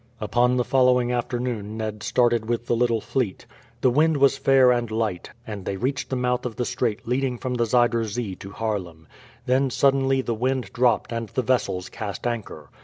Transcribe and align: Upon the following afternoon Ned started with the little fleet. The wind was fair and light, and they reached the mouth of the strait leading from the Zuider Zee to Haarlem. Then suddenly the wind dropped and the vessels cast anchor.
Upon 0.19 0.57
the 0.57 0.63
following 0.63 1.11
afternoon 1.11 1.77
Ned 1.77 2.01
started 2.01 2.49
with 2.49 2.65
the 2.65 2.75
little 2.75 3.01
fleet. 3.01 3.45
The 3.81 3.91
wind 3.91 4.17
was 4.17 4.35
fair 4.35 4.71
and 4.71 4.89
light, 4.89 5.29
and 5.45 5.63
they 5.63 5.77
reached 5.77 6.09
the 6.09 6.15
mouth 6.15 6.43
of 6.43 6.55
the 6.55 6.65
strait 6.65 7.07
leading 7.07 7.37
from 7.37 7.53
the 7.53 7.67
Zuider 7.67 8.03
Zee 8.05 8.35
to 8.37 8.49
Haarlem. 8.49 9.05
Then 9.45 9.69
suddenly 9.69 10.21
the 10.23 10.33
wind 10.33 10.73
dropped 10.73 11.11
and 11.13 11.29
the 11.29 11.43
vessels 11.43 11.87
cast 11.89 12.25
anchor. 12.25 12.71